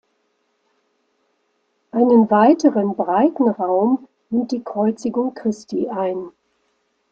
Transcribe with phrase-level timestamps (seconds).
[1.91, 6.31] Einen weiteren breiten Raum nimmt die Kreuzigung Christi ein.